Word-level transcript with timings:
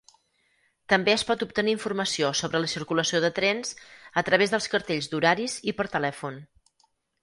També 0.93 1.13
es 1.17 1.25
pot 1.31 1.45
obtenir 1.47 1.75
informació 1.75 2.33
sobre 2.41 2.63
la 2.65 2.71
circulació 2.75 3.23
de 3.29 3.33
trens 3.39 3.77
a 4.23 4.27
través 4.31 4.57
dels 4.59 4.73
cartells 4.75 5.15
d'horaris 5.15 5.63
i 5.73 5.81
per 5.83 5.91
telèfon. 5.99 6.47